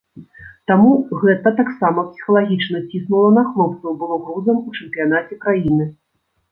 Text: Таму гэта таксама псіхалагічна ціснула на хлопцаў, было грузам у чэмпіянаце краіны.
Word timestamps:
Таму 0.71 0.93
гэта 1.23 1.51
таксама 1.59 2.05
псіхалагічна 2.09 2.81
ціснула 2.89 3.29
на 3.39 3.43
хлопцаў, 3.51 3.91
было 4.01 4.15
грузам 4.27 4.57
у 4.67 4.79
чэмпіянаце 4.79 5.33
краіны. 5.47 5.85